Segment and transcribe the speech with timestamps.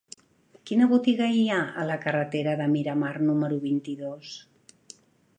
[0.69, 4.33] Quina botiga hi ha a la carretera de Miramar número vint-i-dos?